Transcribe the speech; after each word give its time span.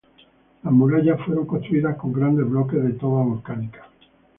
Las 0.63 0.73
murallas 0.73 1.21
fueron 1.27 1.45
construidas 1.45 1.95
con 1.95 2.11
grandes 2.11 2.49
bloques 2.49 2.81
de 2.81 2.93
toba 2.93 3.21
volcánica. 3.23 3.87